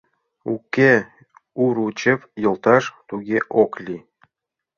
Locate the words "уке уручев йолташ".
0.53-2.83